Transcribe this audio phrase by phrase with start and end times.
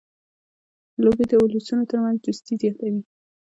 [1.03, 3.01] لوبې د اولسونو ترمنځ دوستي زیاتوي.